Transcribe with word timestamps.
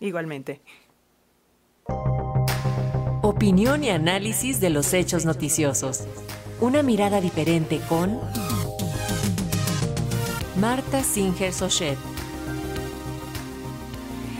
Igualmente. 0.00 0.60
Opinión 3.22 3.84
y 3.84 3.90
análisis 3.90 4.60
de 4.60 4.70
los 4.70 4.94
hechos 4.94 5.26
noticiosos. 5.26 6.06
Una 6.60 6.82
mirada 6.82 7.20
diferente 7.20 7.80
con 7.88 8.18
Marta 10.56 11.02
Singer 11.02 11.52
Sochet. 11.52 11.98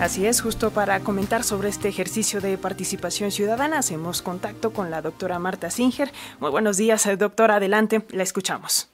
Así 0.00 0.26
es, 0.26 0.40
justo 0.40 0.70
para 0.70 0.98
comentar 1.00 1.44
sobre 1.44 1.68
este 1.68 1.88
ejercicio 1.88 2.40
de 2.40 2.58
participación 2.58 3.30
ciudadana, 3.30 3.78
hacemos 3.78 4.20
contacto 4.20 4.72
con 4.72 4.90
la 4.90 5.00
doctora 5.00 5.38
Marta 5.38 5.70
Singer. 5.70 6.08
Muy 6.40 6.50
buenos 6.50 6.76
días, 6.76 7.06
eh, 7.06 7.16
doctora, 7.16 7.56
adelante, 7.56 8.02
la 8.10 8.24
escuchamos. 8.24 8.90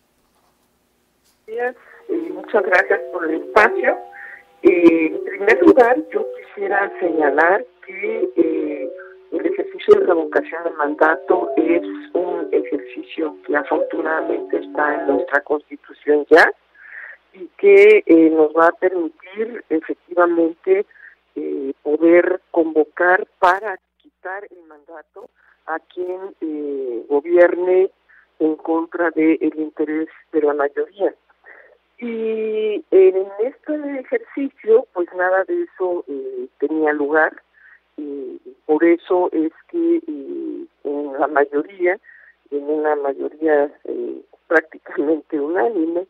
Días, 1.46 1.74
muchas 2.34 2.62
gracias 2.62 3.00
por 3.12 3.24
el 3.24 3.42
espacio. 3.42 3.96
En 4.62 5.24
primer 5.24 5.62
lugar, 5.62 5.96
yo 6.12 6.26
quisiera 6.36 6.92
señalar 7.00 7.64
que 7.86 8.28
eh, 8.36 8.90
el 9.32 9.46
ejercicio 9.46 9.94
de 9.94 10.06
revocación 10.06 10.64
de 10.64 10.70
mandato 10.70 11.50
es 11.56 11.82
un 12.14 12.48
ejercicio 12.52 13.36
que 13.46 13.56
afortunadamente 13.56 14.58
está 14.58 14.94
en 14.94 15.06
nuestra 15.06 15.40
constitución 15.42 16.26
ya 16.30 16.50
y 17.34 17.48
que 17.58 18.02
eh, 18.06 18.30
nos 18.30 18.50
va 18.52 18.68
a 18.68 18.72
permitir 18.72 19.64
efectivamente 19.68 20.86
eh, 21.36 21.72
poder 21.82 22.40
convocar 22.50 23.26
para 23.38 23.78
quitar 23.98 24.44
el 24.50 24.64
mandato 24.66 25.28
a 25.66 25.78
quien 25.78 26.34
eh, 26.40 27.04
gobierne 27.08 27.90
en 28.38 28.56
contra 28.56 29.10
del 29.10 29.52
interés 29.56 30.08
de 30.32 30.42
la 30.42 30.54
mayoría. 30.54 31.14
Y 31.98 32.84
en 32.90 33.26
este 33.40 34.00
ejercicio, 34.00 34.86
pues 34.92 35.08
nada 35.16 35.44
de 35.44 35.62
eso 35.64 36.04
tenía 36.58 36.92
lugar. 36.92 37.42
Y 37.96 38.40
por 38.66 38.84
eso 38.84 39.28
es 39.32 39.52
que 39.68 40.00
en 40.06 41.12
la 41.18 41.26
mayoría, 41.26 41.98
en 42.50 42.62
una 42.62 42.94
mayoría 42.96 43.72
prácticamente 44.46 45.40
unánime, 45.40 46.06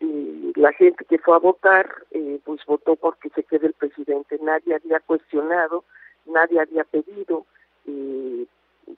y 0.00 0.52
la 0.56 0.72
gente 0.72 1.04
que 1.04 1.18
fue 1.18 1.34
a 1.34 1.38
votar 1.38 1.88
eh, 2.10 2.38
pues 2.44 2.60
votó 2.66 2.96
porque 2.96 3.30
se 3.30 3.42
quede 3.44 3.68
el 3.68 3.72
presidente 3.72 4.38
nadie 4.42 4.74
había 4.74 5.00
cuestionado 5.00 5.84
nadie 6.26 6.60
había 6.60 6.84
pedido 6.84 7.46
eh, 7.86 8.46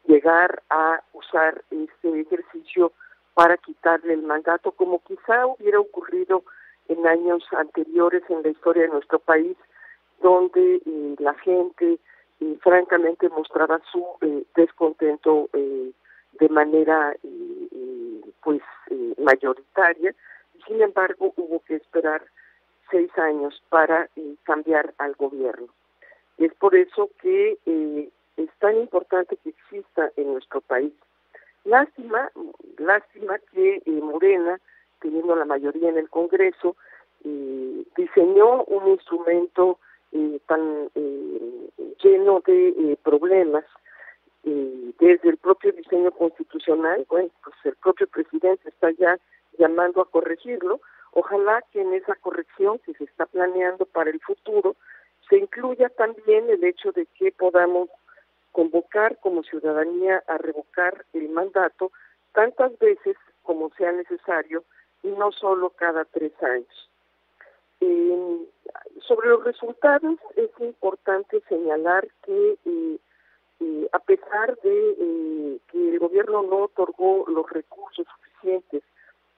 llegar 0.06 0.62
a 0.70 1.00
usar 1.12 1.62
este 1.70 2.20
ejercicio 2.20 2.92
para 3.39 3.56
quitarle 3.56 4.14
el 4.14 4.22
mandato 4.22 4.72
como 4.72 4.98
quizá 5.05 5.47
hubiera 5.47 5.78
ocurrido 5.78 6.42
en 6.89 7.06
años 7.06 7.45
anteriores 7.56 8.22
en 8.28 8.42
la 8.42 8.48
historia 8.48 8.83
de 8.83 8.89
nuestro 8.89 9.20
país 9.20 9.56
donde 10.20 10.83
eh, 10.84 11.14
la 11.19 11.34
gente 11.34 11.98
francamente 12.61 13.28
mostraba 13.28 13.80
su 13.92 14.05
descontento 14.55 15.48
de 15.53 16.48
manera 16.48 17.14
pues 18.42 18.62
mayoritaria 19.19 20.14
sin 20.67 20.83
embargo, 20.83 21.33
hubo 21.36 21.61
que 21.61 21.77
esperar 21.77 22.23
seis 22.91 23.11
años 23.19 23.62
para 23.69 24.08
eh, 24.17 24.34
cambiar 24.45 24.95
al 24.98 25.14
gobierno. 25.14 25.69
Es 26.36 26.52
por 26.55 26.75
eso 26.75 27.11
que 27.20 27.58
eh, 27.67 28.11
es 28.36 28.50
tan 28.58 28.77
importante 28.77 29.36
que 29.39 29.50
exista 29.50 30.11
en 30.17 30.33
nuestro 30.33 30.61
país. 30.61 30.92
Lástima, 31.64 32.31
lástima 32.78 33.39
que 33.53 33.83
eh, 33.84 33.91
Morena, 34.03 34.59
teniendo 35.01 35.37
la 35.37 35.45
mayoría 35.45 35.91
en 35.91 35.98
el 35.98 36.09
Congreso, 36.09 36.77
diseñó 37.97 38.62
un 38.64 38.89
instrumento 38.89 39.79
tan 40.47 40.89
lleno 42.01 42.41
de 42.47 42.97
problemas 43.03 43.64
desde 44.98 45.29
el 45.29 45.36
propio 45.36 45.73
diseño 45.73 46.11
constitucional, 46.12 47.05
bueno, 47.09 47.31
pues 47.42 47.56
el 47.64 47.77
propio 47.77 48.06
presidente 48.06 48.68
está 48.68 48.91
ya 48.92 49.18
llamando 49.58 50.01
a 50.01 50.11
corregirlo. 50.11 50.80
Ojalá 51.13 51.63
que 51.73 51.80
en 51.80 51.95
esa 51.95 52.14
corrección 52.17 52.79
que 52.80 52.95
se 52.95 53.05
está 53.05 53.27
planeando 53.27 53.86
para 53.86 54.11
el 54.11 54.20
futuro 54.20 54.77
se 55.29 55.39
incluya 55.39 55.89
también 55.91 56.48
el 56.48 56.63
hecho 56.64 56.92
de 56.92 57.07
que 57.07 57.33
podamos 57.33 57.89
convocar 58.58 59.19
como 59.20 59.45
ciudadanía 59.45 60.20
a 60.27 60.36
revocar 60.36 61.05
el 61.13 61.29
mandato 61.29 61.92
tantas 62.33 62.77
veces 62.80 63.17
como 63.45 63.70
sea 63.77 63.92
necesario 63.92 64.64
y 65.05 65.11
no 65.11 65.30
solo 65.30 65.70
cada 65.70 66.05
tres 66.07 66.33
años. 66.42 66.91
sobre 69.07 69.29
los 69.29 69.45
resultados 69.45 70.18
es 70.35 70.51
importante 70.58 71.41
señalar 71.48 72.08
que 72.24 72.58
eh, 72.64 72.98
eh, 73.61 73.89
a 73.92 74.01
pesar 74.01 74.58
de 74.64 74.91
eh, 74.98 75.58
que 75.70 75.91
el 75.91 76.01
gobierno 76.01 76.42
no 76.42 76.64
otorgó 76.64 77.27
los 77.29 77.48
recursos 77.51 78.07
suficientes 78.17 78.83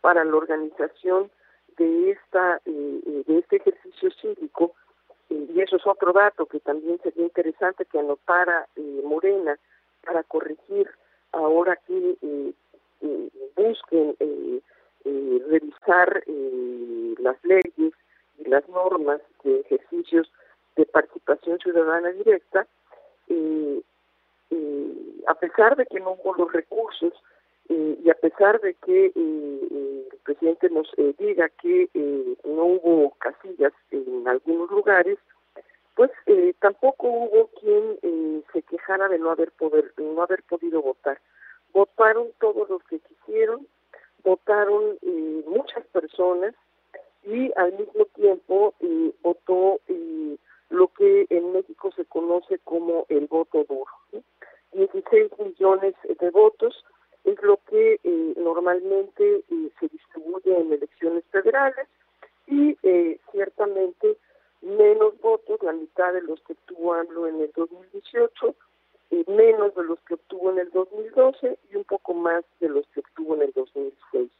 para 0.01 0.25
la 0.25 0.35
organización 0.35 1.31
de 1.77 2.13
esta 2.13 2.61
de 2.65 3.39
este 3.39 3.57
ejercicio 3.57 4.11
cívico 4.13 4.73
es 5.81 5.87
otro 5.87 6.13
dato 6.13 6.47
que 6.47 6.61
también 6.61 7.01
sería 7.03 7.25
interesante 7.25 7.85
que 7.87 7.99
anotara 7.99 8.69
Morena 9.05 9.59
para 10.05 10.23
corregir 10.23 10.89
ahora 11.33 11.77
que 11.87 12.53
busquen 13.57 14.17
revisar 15.49 16.23
las 17.19 17.45
leyes 17.45 17.93
y 18.39 18.45
las 18.45 18.69
normas 18.69 19.21
de 19.45 19.61
ejercicios 19.61 20.31
de 20.77 20.87
participación 20.87 21.59
ciudadana 21.59 22.11
directa 22.11 22.67
a 25.27 25.35
pesar 25.35 25.77
de 25.77 25.87
que 25.87 26.01
no 26.01 26.13
hubo 26.13 26.35
los 26.35 26.53
recursos 26.53 27.13
y 27.69 28.11
a 28.11 28.15
pesar 28.15 28.61
de 28.61 28.75
que 28.75 29.07
eh, 29.07 29.13
eh, 29.15 30.09
el 30.11 30.19
presidente 30.25 30.69
nos 30.71 30.89
eh, 30.97 31.15
diga 31.19 31.49
que 31.63 31.89
no 32.45 32.65
hubo 32.65 33.11
casillas 33.19 33.73
en 33.93 34.27
algunos 34.27 34.71
lugares, 34.71 35.19
pues 36.01 36.57
tampoco 36.61 37.09
hubo 37.09 37.51
quien 37.61 38.43
se 38.55 38.63
quejara 38.63 39.09
de 39.09 39.19
no 39.19 39.31
haber 39.31 39.53
poder, 39.53 39.93
no 39.99 40.23
haber 40.23 40.43
podido 40.45 40.81
votar. 40.81 41.21
Votaron 41.75 42.29
todos 42.41 42.71
los 42.71 42.83
que 42.85 43.01
quisieron, 43.01 43.67
votaron 44.25 44.97
muchas 45.47 45.85
personas 45.89 46.55
y 47.23 47.53
al 47.55 47.73
mismo 47.75 48.07
tiempo 48.15 48.73
votó 49.21 49.79
lo 50.71 50.89
que 50.89 51.27
en 51.29 51.53
México 51.53 51.93
se 51.95 52.07
conoce 52.07 52.59
como 52.65 53.05
el 53.11 53.27
voto 53.27 53.65
duro. 53.65 54.25
16 54.73 55.33
millones 55.39 55.95
de 56.19 56.31
votos 56.31 56.83
es 57.25 57.43
lo 57.43 57.59
que 57.69 58.01
eh, 58.03 58.35
normalmente 58.39 59.45
eh, 59.51 59.71
se 59.79 59.89
distribuye 59.89 60.59
en 60.59 60.73
elecciones 60.73 61.25
federales 61.31 61.87
y 62.47 62.77
eh, 62.83 63.19
ciertamente 63.33 64.17
menos 64.63 65.19
votos, 65.21 65.63
la 65.63 65.73
de 66.13 66.23
los 66.23 66.41
que 66.43 66.53
obtuvo 66.55 66.95
AMLO 66.95 67.27
en 67.27 67.41
el 67.41 67.53
2018, 67.55 68.55
menos 69.27 69.75
de 69.75 69.85
los 69.85 69.99
que 70.01 70.15
obtuvo 70.15 70.51
en 70.51 70.59
el 70.59 70.71
2012 70.71 71.59
y 71.71 71.77
un 71.77 71.85
poco 71.85 72.15
más 72.15 72.45
de 72.61 72.69
los 72.69 72.87
que 72.89 73.01
obtuvo 73.01 73.35
en 73.37 73.43
el 73.43 73.53
2006. 73.53 74.31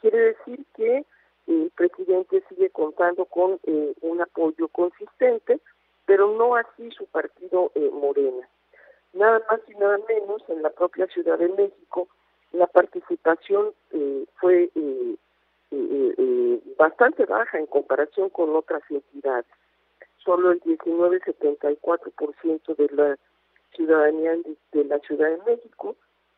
Quiere 0.00 0.18
decir 0.18 0.64
que 0.74 1.04
el 1.46 1.72
presidente 1.76 2.42
sigue 2.48 2.70
contando 2.70 3.24
con 3.24 3.58
un 4.00 4.20
apoyo 4.20 4.68
consistente, 4.68 5.60
pero 6.06 6.32
no 6.32 6.56
así 6.56 6.90
su 6.90 7.06
partido 7.06 7.72
Morena 7.92 8.48
nada 9.12 9.42
más 9.50 9.60
y 9.68 9.74
nada 9.74 9.98
menos 10.08 10.42
en 10.48 10.62
la 10.62 10.70
propia 10.70 11.06
Ciudad 11.08 11.38
de 11.38 11.48
México 11.48 12.08
la 12.52 12.66
participación 12.66 13.72
eh, 13.92 14.26
fue 14.36 14.70
eh, 14.74 15.16
eh, 15.70 16.60
bastante 16.76 17.24
baja 17.24 17.58
en 17.58 17.66
comparación 17.66 18.28
con 18.28 18.54
otras 18.54 18.82
entidades. 18.90 19.46
Solo 20.24 20.52
el 20.52 20.60
19,74% 20.60 22.76
de 22.76 22.88
la 22.94 23.18
ciudadanía 23.74 24.36
de 24.72 24.84
la 24.84 25.00
Ciudad 25.00 25.30
de 25.30 25.38
México 25.44 25.96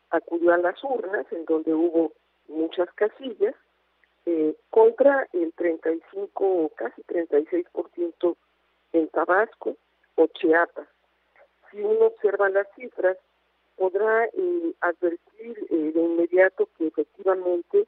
acudió 0.09 0.53
a 0.53 0.57
las 0.57 0.83
urnas, 0.83 1.25
en 1.31 1.45
donde 1.45 1.71
hubo 1.73 2.11
muchas 2.47 2.91
casillas, 2.93 3.53
contra 4.71 5.27
el 5.33 5.53
35 5.53 6.43
o 6.43 6.69
casi 6.69 7.03
36% 7.03 8.35
en 8.93 9.07
Tabasco 9.09 9.77
o 10.15 10.25
Chiapas. 10.27 10.87
Si 11.69 11.79
uno 11.79 12.07
observa 12.07 12.49
las 12.49 12.67
cifras, 12.75 13.17
podrá 13.77 14.25
eh, 14.25 14.73
advertir 14.81 15.67
eh, 15.69 15.91
de 15.93 16.01
inmediato 16.01 16.67
que 16.77 16.87
efectivamente 16.87 17.85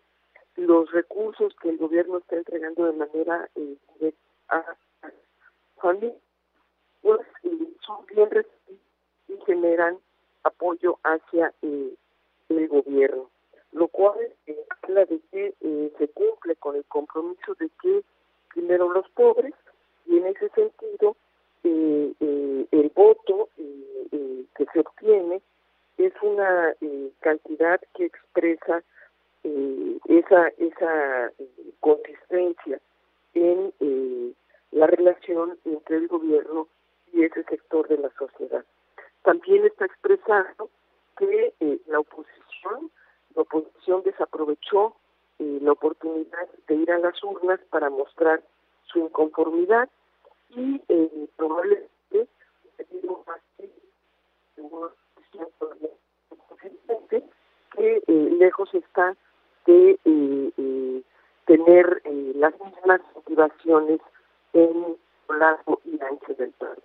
los 0.58 0.92
recursos 0.92 1.56
que 1.62 1.70
el 1.70 1.78
gobierno 1.78 2.18
está 2.18 2.36
entregando 2.36 2.86
de 2.86 2.94
manera 2.94 3.50
eh, 3.56 4.14
a, 4.50 4.64
familias 5.82 6.16
pues, 7.02 7.22
son 7.86 8.06
bien 8.08 8.30
recibidos 8.30 8.82
y 9.28 9.38
generan 9.46 9.98
apoyo 10.44 11.00
hacia 11.04 11.54
el 11.62 12.68
gobierno, 12.68 13.30
lo 13.72 13.88
cual 13.88 14.18
habla 14.84 15.06
de 15.06 15.20
que 15.32 15.54
se 15.98 16.08
cumple 16.10 16.56
con 16.56 16.76
el 16.76 16.86
compromiso 16.86 17.54
de 17.60 17.70
que 17.82 18.04
primero 18.54 18.90
los 18.92 19.08
pobres 19.10 19.54
y 20.06 20.18
en 20.18 20.28
ese 20.28 20.50
sentido 20.50 21.16
se 24.74 24.80
obtiene 24.80 25.42
es 25.98 26.14
una 26.22 26.74
eh, 26.82 27.12
cantidad 27.22 27.80
que 27.96 28.06
expresa 28.06 28.84
eh, 29.44 29.98
esa, 30.08 30.48
esa 30.58 31.32
consistencia 31.80 32.80
en 33.34 33.74
la 34.78 34.88
relación 34.88 35.58
entre 35.66 35.98
el 35.98 36.08
gobierno 36.08 36.68
y 37.14 37.24
ese 37.24 37.44
sector 37.44 37.88
de 37.88 37.98
la 37.98 38.10
sociedad. 38.18 38.64
También 39.24 39.66
está 39.66 39.86
expresado 39.86 40.70
que 41.18 41.54
la 41.88 42.00
oposición, 42.00 42.92
la 43.36 43.42
oposición 43.42 44.04
desaprovechó 44.04 44.96
la 45.40 45.72
oportunidad 45.72 46.48
de 46.68 46.76
ir 46.76 46.92
a 46.92 47.00
las 47.00 47.22
urnas 47.24 47.60
para 47.70 47.90
mostrar 47.90 48.42
su 48.86 49.00
inconformidad 49.00 49.90
y 50.50 50.82
eh, 50.88 51.28
probablemente 51.36 51.88
que 57.76 58.04
eh, 58.08 58.30
lejos 58.40 58.74
está 58.74 59.16
de 59.66 60.00
eh, 60.04 60.52
eh, 60.58 61.02
tener 61.46 62.02
eh, 62.06 62.34
las 62.36 62.54
mismas 62.60 63.02
motivaciones 63.16 64.00
en 64.58 64.98
lo 65.30 65.38
largo 65.38 65.80
y 65.86 66.02
ancho 66.04 66.34
del 66.34 66.52
país. 66.52 66.84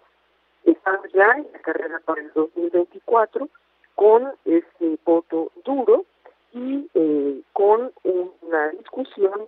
Estamos 0.64 1.10
ya 1.12 1.32
en 1.32 1.46
la 1.52 1.58
carrera 1.60 2.00
para 2.04 2.20
el 2.20 2.30
2024 2.34 3.48
con 3.94 4.32
este 4.44 4.98
voto 5.04 5.50
duro 5.64 6.04
y 6.52 6.88
eh, 6.94 7.40
con 7.52 7.92
una 8.04 8.68
discusión 8.70 9.46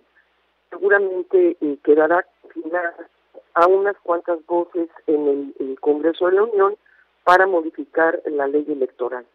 seguramente 0.71 1.57
eh, 1.61 1.79
quedará 1.85 2.27
a 3.55 3.67
unas 3.67 3.97
cuantas 3.99 4.45
voces 4.47 4.89
en 5.07 5.55
el, 5.59 5.79
Congreso 5.81 6.27
de 6.27 6.33
la 6.37 6.45
Unión 6.45 6.77
para 7.25 7.47
modificar 7.47 8.23
la 8.25 8.47
ley 8.47 8.65
electoral. 8.69 9.27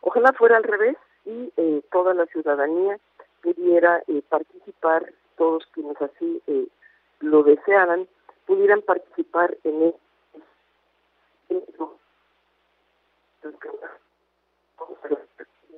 Ojalá 0.00 0.32
fuera 0.32 0.56
al 0.56 0.64
revés 0.64 0.96
y 1.26 1.52
eh, 1.58 1.82
toda 1.92 2.14
la 2.14 2.24
ciudadanía 2.26 2.98
pudiera 3.42 4.02
eh, 4.08 4.22
participar, 4.28 5.12
todos 5.36 5.66
quienes 5.72 6.00
así 6.00 6.42
eh, 6.46 6.66
lo 7.20 7.42
desearan, 7.42 8.08
pudieran 8.46 8.82
participar 8.82 9.56
en 9.64 9.82
el 9.82 9.94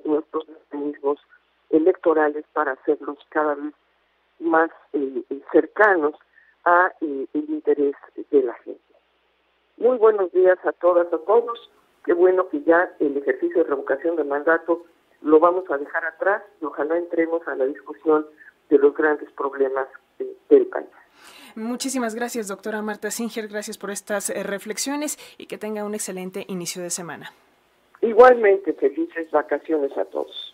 nuestros 0.05 0.47
mecanismos 0.47 1.19
electorales 1.69 2.45
para 2.53 2.73
hacerlos 2.73 3.17
cada 3.29 3.55
vez 3.55 3.73
más 4.39 4.69
eh, 4.93 5.23
eh, 5.29 5.41
cercanos 5.51 6.15
a 6.65 6.91
eh, 7.01 7.27
el 7.33 7.49
interés 7.49 7.95
de 8.31 8.43
la 8.43 8.53
gente. 8.55 8.81
Muy 9.77 9.97
buenos 9.97 10.31
días 10.31 10.57
a 10.65 10.71
todas, 10.73 11.11
a 11.11 11.17
todos. 11.19 11.71
Qué 12.05 12.13
bueno 12.13 12.47
que 12.49 12.61
ya 12.63 12.91
el 12.99 13.17
ejercicio 13.17 13.63
de 13.63 13.69
revocación 13.69 14.15
de 14.15 14.23
mandato 14.23 14.83
lo 15.21 15.39
vamos 15.39 15.69
a 15.71 15.77
dejar 15.77 16.05
atrás 16.05 16.43
y 16.61 16.65
ojalá 16.65 16.97
entremos 16.97 17.47
a 17.47 17.55
la 17.55 17.65
discusión 17.65 18.27
de 18.69 18.77
los 18.77 18.93
grandes 18.93 19.31
problemas 19.31 19.87
del 20.49 20.67
país. 20.67 20.89
Muchísimas 21.55 22.15
gracias, 22.15 22.47
doctora 22.47 22.81
Marta 22.81 23.11
Singer. 23.11 23.47
Gracias 23.47 23.77
por 23.77 23.91
estas 23.91 24.29
reflexiones 24.29 25.17
y 25.37 25.45
que 25.45 25.57
tenga 25.57 25.83
un 25.83 25.93
excelente 25.93 26.45
inicio 26.47 26.81
de 26.81 26.89
semana. 26.89 27.31
Igualmente, 28.01 28.73
felices 28.73 29.31
vacaciones 29.31 29.97
a 29.97 30.05
todos. 30.05 30.52